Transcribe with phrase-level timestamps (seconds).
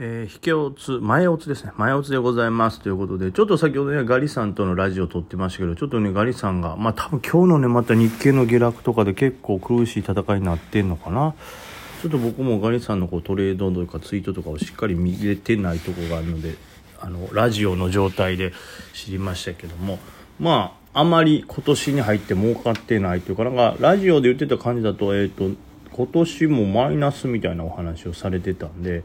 [0.00, 1.70] えー、引けおつ、前おつですね。
[1.76, 2.80] 前おつでございます。
[2.80, 11.34] ということで、ちょっと先ほどね、ガリさんとのラジオを撮ってましたけど、ちょっとね、ガリさんが、まあ多分今日のね、また日経の下落とかで結構苦しい戦いになってんのかな。
[12.02, 16.56] ちょっと僕もガリさんのこうトレードというかツイートとかをしっかり見れてないとこがあるので、
[17.00, 18.52] あの、ラジオの状態で
[18.94, 20.00] 知りましたけども、
[20.40, 25.56] まあ、あまり今年に入って儲かってないというか、なんか、ラジオで言ってた感じだと、えっ、ー、と、
[25.94, 29.04] 今年もマイナスみたいなお話をされてたんで、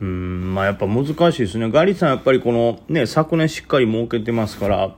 [0.00, 1.70] うん、まあやっぱ難しいですね。
[1.70, 4.96] ガリさんやっぱりこのね、昨年しっかり儲けてますから、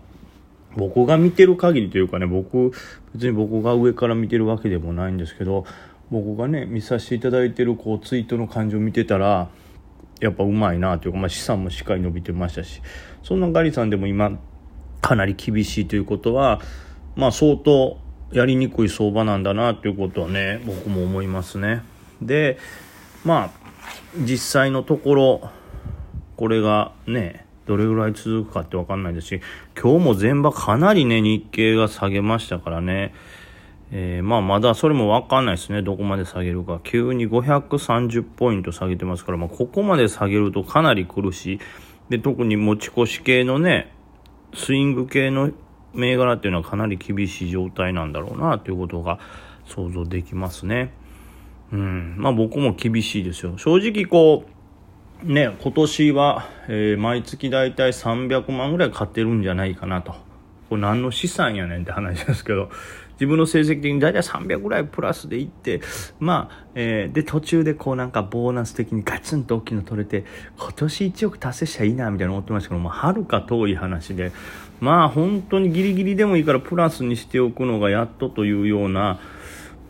[0.77, 2.71] 僕が見てる限りというかね、僕、
[3.13, 5.65] 別に僕が上から見てるわけでもないんですけど、
[6.13, 9.49] 僕がね、見させていただいてるこうツイートの感じを見てたら、
[10.21, 12.81] やっぱうまいなというか、まあ、資産もしっかり伸びてましたし、
[13.25, 14.39] そんなガリさんでも今、
[15.01, 16.61] かなり厳しいということは、
[17.17, 17.99] まあ相当
[18.33, 21.83] やりにくい相場なんだなということはね僕も思いますね。
[22.21, 22.59] で
[23.25, 23.51] まあ
[24.19, 25.51] 実際のところ
[26.37, 29.41] これがねどれぐらい続くかって分かんないですし
[29.81, 33.15] 今日も前場かなりね日経が下げましたからね。
[33.95, 35.83] えー、まあまだそれも分かんないですね。
[35.83, 36.81] どこまで下げるか。
[36.83, 41.61] 急に530ポイント下げてますから、まあ、ここまで下げるとかなり苦しい。
[42.09, 43.93] で特に持ち越し系のね
[44.55, 45.51] スイング系の
[45.95, 49.19] 銘柄っていうのはかなり厳しい状態なんだろうなということが
[49.67, 50.93] 想像できますね。
[51.73, 52.17] うん。
[52.19, 53.59] まあ僕も厳しいですよ。
[53.59, 54.45] 正直こ
[55.25, 60.15] う、ね、今年は、えー、毎月だいたい300万ぐらい買ってるんじゃないかなと。
[60.69, 62.71] これ何の資産やねんって話ですけど、
[63.23, 65.81] 自分の成績的に大体300ぐらいプラスでいって、
[66.19, 70.25] まあ、えー、で、途中でこうなんかボーナス的にガツンと大きいの取れて、
[70.59, 74.33] 今年1億達成したらいいな、みたいな思ってましたけど、ま、はるか遠い話で、
[74.81, 79.21] まあ本当にギリギリでもいいからプラスにしておくのがやっとというような、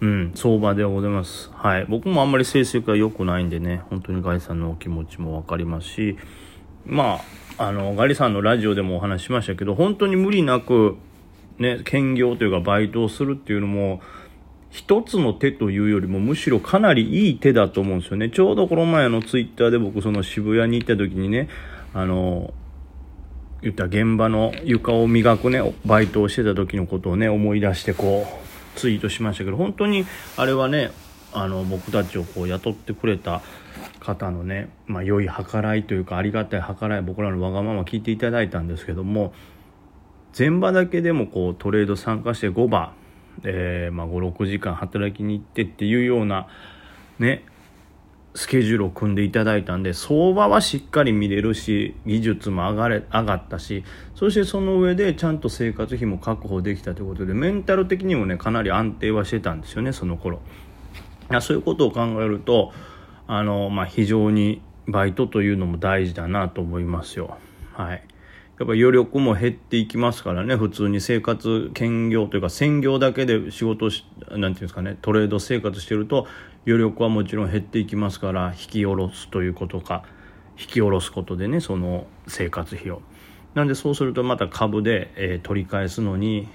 [0.03, 1.50] うん、相場でございます。
[1.55, 1.86] はい。
[1.86, 6.19] 僕もあんまり成績が良くないんでね、本当にガリさんのお気持ちもわかりますし、
[6.84, 7.20] ま
[7.58, 10.98] あ、あの、ガリさんのラジオでもお話ししましたけど、本当に無理なく、
[11.62, 14.03] ね、兼業というかバイトをするっていうのも、
[14.70, 18.31] 一つの手というよりもむしろかなりいい手だと思うんですよね。
[18.31, 21.48] ちょうどこの前のツイッターで僕その渋谷に行った時にね、
[21.94, 22.53] あの、
[23.62, 30.04] 言った現場の床を磨くねバイトをしてた時のことをね思い出してこうツイートしましたけど本当に
[30.37, 30.91] あれはね
[31.32, 33.41] あの僕たちをこう雇ってくれた
[34.00, 39.32] 方のね、まあ、良い計らいというかありがたい計らい僕らのわがまま聞いていただいたんですけども
[40.37, 42.94] 前場だけでもこうトレード参加して5場、
[43.44, 46.48] えーまあ、56時間働きに行ってっていうような
[47.19, 47.44] ね
[48.34, 53.84] スケジュールを組んでいただいたんで、相場はしっかり見れるし、技術も上がれ、上がったし、
[54.15, 60.41] そしてその上でちゃんと生活費も確保できたということで、メンタル的にもね、かなり安定はしてたんですよね、その頃。
[61.41, 62.72] そういうことを考えると、
[63.26, 67.37] あの、まあ、非常にバイトというのも大事だなと思いますよ。
[67.75, 68.03] はい。
[68.58, 76.26] やっぱ余力も減っていきますからね、普通に生活、兼業というか専業だけで仕事し、なんていうんですかね、トレード生活してると、
[76.66, 80.04] 余力はもちろん減っていきますから引き下ろすということか。
[80.58, 83.02] 引き下ろすことでねその生活費を。
[83.54, 86.48] なんでそうするとまた株で、えー、取り返すのに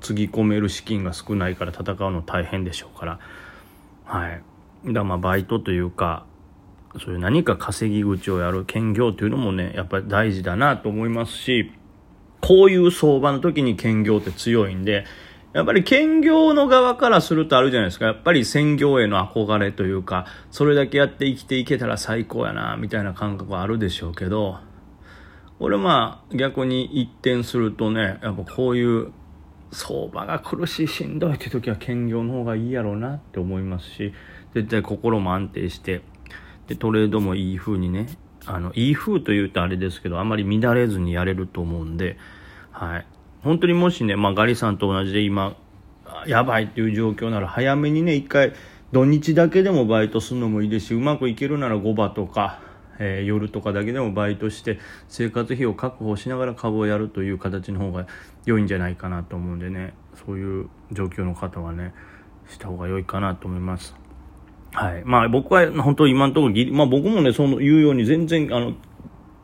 [0.00, 3.18] つぎ込める資金が少ないから戦うの大変でしょうから。
[4.04, 4.42] はい。
[4.86, 6.24] だまあバイトというか
[6.98, 11.72] そういう何か稼ぎ口をやる兼業というのもねやっぱり大事だなと思いますし
[12.40, 15.04] こういう相場の時に兼業って強いんで
[15.52, 18.06] やっぱり兼業の側からするとあるじゃないですか。
[18.06, 24.58] やっぱり専業への憧れというか、それだけやって生きていけたら最高やな、みたいな感覚はあるでしょうけど、
[25.58, 29.12] 俺まあ逆に一転するとね、やっぱこういう
[29.72, 34.12] 相場が苦しいしんどいって時は兼業の方がいいやろうなって思いますし、
[34.54, 36.02] 絶対心も安定して、
[36.70, 38.06] で、トレードもいい風にね、
[38.46, 42.16] あの、いい風と言うとあれですけど、あまり乱れずにやれると思うんで、
[42.70, 43.06] はい。
[43.42, 45.56] 本当にもしね、まあ、ガリさんと同じで今、
[46.28, 48.52] やばいっていう状況なら早めにね、一回
[48.92, 52.60] 土日だけでもバイトするのもいいですし、うまくいけるなら5場とか、
[53.00, 54.78] えー、夜とかだけでもバイトして
[55.08, 58.06] 生活費を確保しながら株をやるという形の方が
[58.44, 59.94] 良いんじゃないかなと思うんでね、
[60.24, 61.92] そういう状況の方はね、
[62.48, 63.99] した方が良いかなと思います。
[64.72, 65.02] はい。
[65.04, 68.74] まあ僕は本当今のところギリ、まあ僕もね、その言うように全然、あの、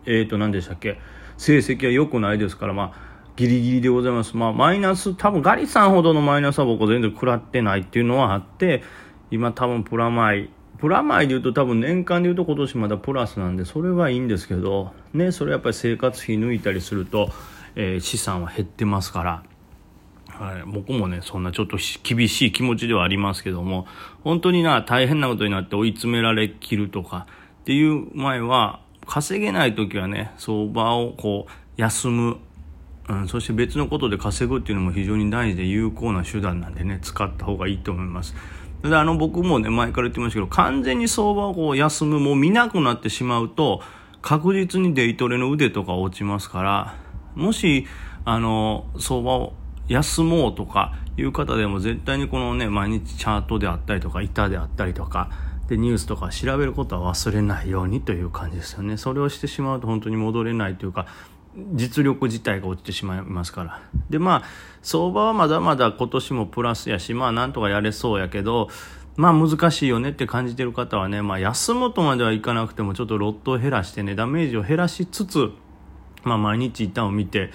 [0.07, 0.99] えっ、ー、と何でしたっけ、
[1.37, 3.07] 成績は良くないですから、まあ
[3.37, 4.35] ギリギリでございます。
[4.35, 8.83] まあ、マイナス、多分ガリさんほどのマイナスは僕は全然食らってないっていうのはあって、
[9.31, 17.29] 今多分プラマイ、プラマイで言うと多分年間で言うと今年まだプラスなんで、それはいいんですけど、ね、それやっぱり生活費抜いたりすると、
[17.75, 19.43] えー、資産は減ってますから、
[20.39, 23.87] はい、僕もね、そんなちょっと厳しい気持ちではありますけども、
[24.23, 27.27] 本当にな、大変なことになって追い詰められきるとか
[27.63, 32.37] っていう前は、稼げない時はね、相場をこう、休む。
[33.09, 38.35] うん、そして別のことで稼ぐっていうのも非常に大事で有効な手段なんでね、使った方がいいと思います。
[38.83, 43.81] で、あの、僕もね、前から言ってましたけど、完全に相場をこう休む、もう見なくなってしまうと、
[44.23, 46.95] 確実にデイトレの腕とか落ちますから、
[47.37, 47.87] もし、
[48.25, 49.55] あの、相場を
[49.89, 55.31] 休もうとかいう方でも絶対にこのね、毎日チャートであったりとか、板であったりとか、
[55.69, 58.97] で、ニュースとか調べることは忘れないようにという感じですよね。
[58.97, 61.07] それをしてしまうと本当に戻れないというか、
[61.73, 63.83] 実力自体が落ちてしまいますから。
[64.11, 64.43] で、まあ、
[64.83, 68.69] 相場はまだまだ今年もプラスやし、まあなんとかやれそうやけど、
[69.17, 75.51] まあ難しいよねって感じてる方はね、まあ休むとまではいかなくてもちょっとロットを減らしてね、ダメージを減らしつつ、
[76.23, 77.51] まあ毎日一旦を見て、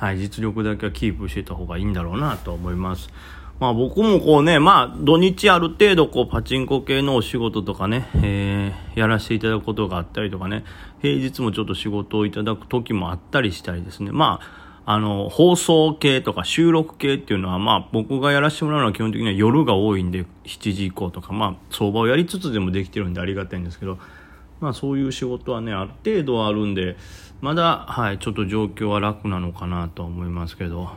[0.00, 3.10] はい、実力だけはキープしてた方がいいんだろうなと思います。
[3.58, 10.64] まあ僕もこうね、まあ土日ある程度こうパチンコ系のお仕事とかね、えー、やらせていただくことがあったりとかね、
[11.02, 14.40] 平日もちょっと仕事をいただく時もあったりしたりですね、ま
[14.86, 23.98] あ、あの、放送系とか収録系っていうのはまあ僕がやらせてもらうのは基本的には夜が多いんで、7時以降とか、まあ相場をやりつつでもできてるんでありがたいんですけど、
[24.60, 26.96] まあそういう仕事はね、ある程度はあるんで、
[27.40, 30.90] まだ、はい、ちょっと状況は楽なのかなと思いますけど、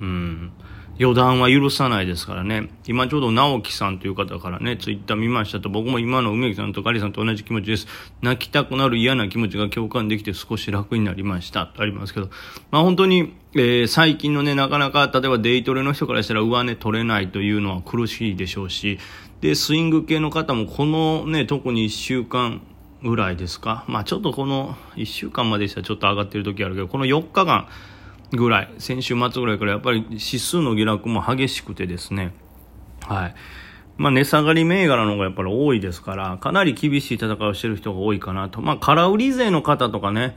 [0.00, 0.52] うん。
[0.98, 2.70] 予断は許さないですからね。
[2.86, 7.86] 今ちょうど直樹さんという方からね、ツイッター見ましたと、僕も今の梅木さんとガリさんと同じ気持ちです。
[8.22, 11.66] 泣きたくなる嫌な気持ちが共感できて少し楽になりました。
[11.66, 12.30] とありますけど、
[12.70, 18.98] まあ本当に、えー、最近のね、なかなか、例えばデイトレの人からしたら上値取れないというのは苦しいでしょうし、
[19.42, 22.62] で、スイング系の方もこのね、特に1週間、
[23.06, 23.84] ぐらいですか？
[23.86, 27.68] まあちょっとこの1週間までしたらちょっと上がってる時あるけど、この4日間、
[28.32, 32.34] ぐらい、先週末ぐらいからやっぱり指数の下落も激しくてですね、
[33.02, 33.34] はい。
[33.96, 38.60] まあ値下がり銘柄の方がやっぱり多いですから、かなり厳しい戦いをしてる人が多いかなと。
[38.60, 40.36] まあ空売り勢の方とかね、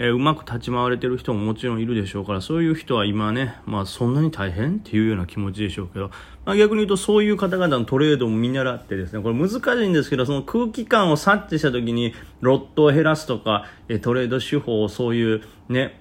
[0.00, 6.08] えー、うまく立ち回れてる人ももちろんいるでしょうから、そういう人は今ね、まあそんなに大変っていうような気持ちでしょうけど、
[6.46, 16.00] まあ逆に言うとそういう方々のトレードも見習ってですね、これ難しいんですけど、その空気感を察知した時にロットを減らすとか、えトレード手法をそういうね、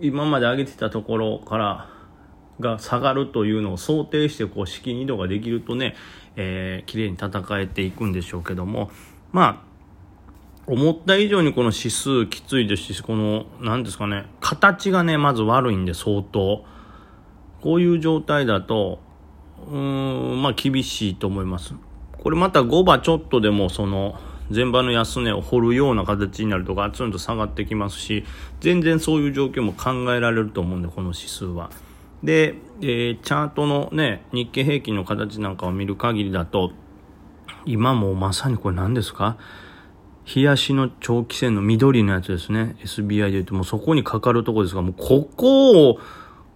[0.00, 1.90] 今まで上げてたところから
[2.60, 5.96] が下がるというのを想定してこう資金移動ができるとね、
[6.36, 8.90] えー、綺麗に戦えていくんでしょうけども
[9.32, 9.73] まあ
[10.66, 16.64] 思った以上にこの指数きついですしこの何ですかね形がねまず悪いんで相当。
[17.60, 18.98] こういう状態だと
[19.66, 19.76] うー
[20.34, 21.74] んまあ厳しいと思います。
[22.18, 24.18] これまた5番ちょっとでもその
[24.54, 28.24] 前場の安値を掘るような形になるとガツンと下がってきますし
[28.60, 31.70] 全然そういう状況も考えられると思うんでこの指数は。
[32.22, 36.72] で、えー、チャートのね日経平均の形なんかを見る限りだと
[37.64, 39.38] 今もまさにこれ何ですか？
[40.24, 42.76] 冷やしの長期戦の緑のやつですね。
[42.80, 45.98] SBI で言うともうそこにかかるとこですがもうここを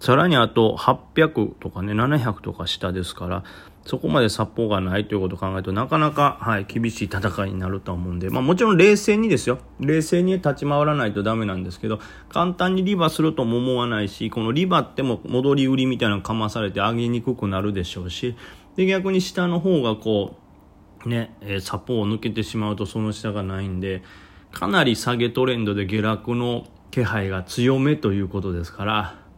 [0.00, 3.44] さらにあと800とかね、700とか下ですから、
[3.84, 9.58] そこまで殺法がないということを考えるとなかなか、はい、厳しい戦いになると思うんで、まあもちろん冷静にですよ。
[9.78, 12.00] 冷静に立ち回らないとダメなんですけど、
[12.30, 18.36] 簡単にリバするとも思わないし、このリバっても戻り売りみたいなのかまされて上げにくくなるでしょうし、
[18.76, 20.36] で、逆に下の方がこ
[21.04, 24.02] う、ね、えー、サポを抜けてしまうとその下がないんで、
[24.50, 29.29] かなり下げトレンドで下落の気配が強めということですから、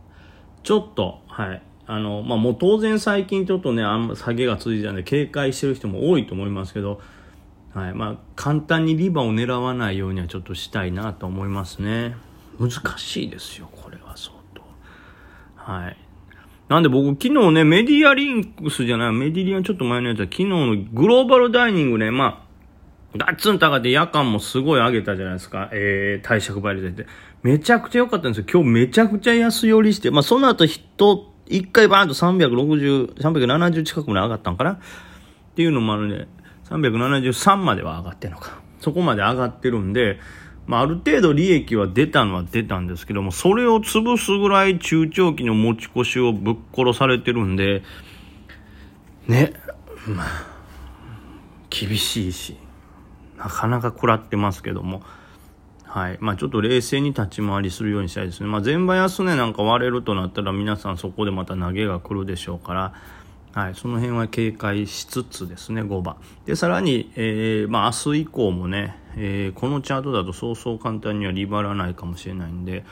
[0.62, 1.62] ちょっと、はい。
[1.86, 7.00] あの、まあ、もう当然最近ちょっとね、あんま下げが続いてたんで警戒してる人も多いと思いますけど、
[7.74, 7.94] はい。
[7.94, 12.16] まあ、簡単にリバを狙わないようにはちょっとしたいなと思いますね。
[12.58, 14.62] 難しいですよ、これは相当。
[15.56, 15.96] はい。
[16.68, 22.46] なんで僕昨日ね、メディアリンクスじゃない、メディリアンちょっと前のやつは昨日のグローバルダイニングね、ま
[23.14, 25.68] あ、ガッツンと上がって夜間もすごい上げたじゃないですか。
[25.72, 27.06] えー、貸借倍率で。
[27.42, 28.46] めちゃくちゃ良かったんですよ。
[28.52, 34.72] 今日めちゃくちゃ安寄りして、まあその後人、一回バーンと360、370近くまで上がったんかな？
[34.72, 34.78] っ
[35.56, 36.28] ていうのもあるんで、
[36.70, 38.60] 373までは上がってんのか。
[38.80, 40.18] そこまで上がってるんで、
[40.66, 47.82] まあある程度利益は出たのは出たんですけども、それを潰すぐらい中長期の持ち越しをぶっ殺されてるんで、
[49.26, 49.52] ね、
[50.06, 50.26] まあ、
[51.70, 52.56] 厳しいし、
[53.36, 55.02] なかなか食らってますけども、
[55.92, 56.16] はい。
[56.20, 58.46] まあちょっと冷静に立ち回りするようにしたいですね。
[58.46, 62.94] まあ前場安値なんか割れるとなったら皆さんそこでまた投げが来るでしょうから、
[63.52, 63.74] はい。
[63.74, 66.16] その辺は警戒しつつですね、5番。
[66.46, 72.86] で、さらに、えー、まあ明日以降もね、えー、このチャートだとそうそう簡単にはリバらないかもしれないんで、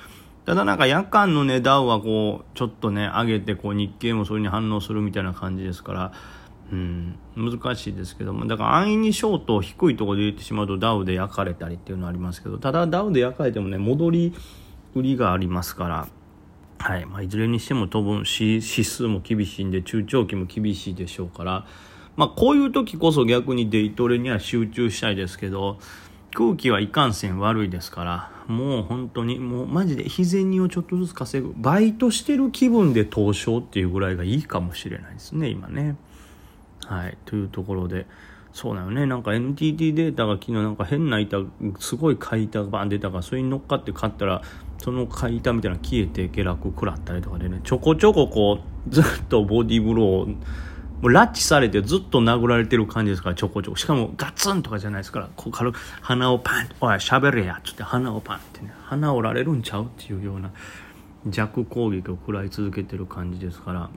[0.44, 6.12] ただなんか夜間の値段はこう、ちょっとね、上げて、こう日経もそれに反応するみたいな感じですから、
[6.72, 14.32] うん、難しいですけども、だから安易にショートを低いところで入れてしまうとダウで焼かれたりっていうのはありますけど、ただダウで焼かれてもね、戻り
[14.94, 16.08] 売りがありますから、
[16.78, 17.04] はい。
[17.04, 21.66] まあ、いずれにしても当分指数も厳しいんで、中長期も厳しいでしょうから、
[22.16, 25.78] まあ、こういう時こそ逆にデイトレには集中したいですけど、
[26.32, 31.52] 空気はいかんせん悪いですから、もう本当に、もうマジで日銭をちょっとずつ稼ぐ。
[31.56, 35.96] バイトしてる気分で投資っていうぐらいがいいかもしれないですね、今ね。
[36.86, 37.18] はい。
[37.24, 38.06] というところで、
[38.52, 39.06] そうだよね。
[39.06, 41.38] なんか NTT データが昨日なんか変な板、
[41.78, 44.42] すごい買い板がバン出たから、それに乗っかって買ったら、
[44.78, 53.76] その買い板みたいなの消えて下落食らったりとかでね、ちょこちょここう、ずっとボディーブローを、もう拉致されてずっと殴られてる感じですから、ちょこちょこ。
[53.76, 60.50] しかもガツンとかじゃないですから、こう軽く鼻をパン、おい、喋れや、つって鼻をパンってね、鼻折られるんちゃうっていうような
[61.28, 63.90] 弱攻撃を食らい続けてる感じですから、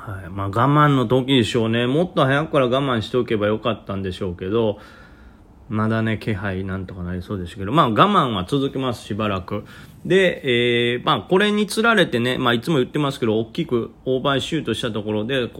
[0.00, 0.30] はい。
[0.30, 1.86] まあ我慢の時でしょうね。
[1.86, 4.78] もっと早くから我慢しておけばよかったんでしょうけど、
[5.68, 9.66] まだね、気配なんとかなりそうですけど、まあ我慢は続きます、しばらく。
[10.06, 15.50] で、えー、まあこれにつられてね、まあいつも言ってますけど、大きくオーバーシュートしたところで、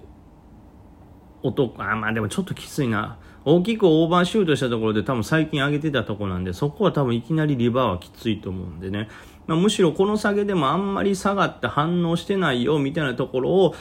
[1.42, 3.18] 音、あ、まあでもちょっときついな。
[3.44, 9.09] 大きくオーバーシュートしたところで多分最近上げてたとこなんで、そこは多分いきなりリバーはきついと思うんでね。
[9.47, 13.75] まあ、むしろこの下げでもあんまり下がって反応してないよみたいなところを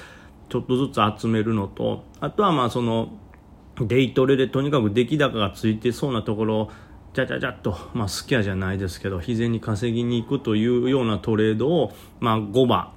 [0.50, 3.10] ちょっとずつ集めるのと、あとはまあその、
[3.80, 6.72] デイトレでとにかく出来高がついてそうなところを、
[7.14, 12.92] じゃじゃじゃっと、まあスキャじゃないですけど、日銭に稼ぎに行くというようなトレードを、まあ5番、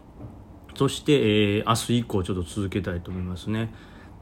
[0.74, 3.72] そして、えー、明日以降ちょっと続けたいと思いますね。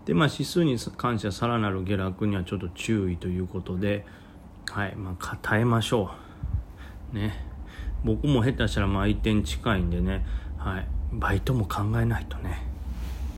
[0.05, 4.05] で、まあ指数に関してはさらなる下落にはちょっと注意ということで、
[4.71, 6.11] はい、まあ耐えましょ
[7.13, 7.17] う。
[7.17, 7.47] ね。
[8.05, 10.25] 僕も下手したら毎点近いんでね、
[10.57, 12.70] はい、バイトも考えないとね。